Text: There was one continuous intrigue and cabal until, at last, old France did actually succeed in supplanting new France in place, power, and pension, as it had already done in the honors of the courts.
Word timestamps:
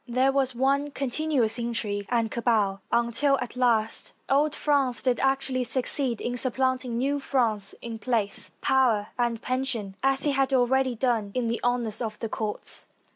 There 0.07 0.31
was 0.31 0.55
one 0.55 0.89
continuous 0.89 1.59
intrigue 1.59 2.07
and 2.09 2.31
cabal 2.31 2.81
until, 2.91 3.37
at 3.39 3.55
last, 3.55 4.13
old 4.27 4.55
France 4.55 5.03
did 5.03 5.19
actually 5.19 5.63
succeed 5.63 6.19
in 6.19 6.37
supplanting 6.37 6.97
new 6.97 7.19
France 7.19 7.75
in 7.83 7.99
place, 7.99 8.49
power, 8.61 9.09
and 9.19 9.39
pension, 9.43 9.95
as 10.01 10.25
it 10.25 10.31
had 10.31 10.55
already 10.55 10.95
done 10.95 11.29
in 11.35 11.49
the 11.49 11.61
honors 11.63 12.01
of 12.01 12.17
the 12.17 12.29
courts. 12.29 12.87